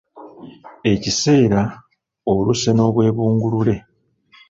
Ekiseera, 0.91 1.61
oluse 2.31 2.69
n’obwebungulule 2.73 3.75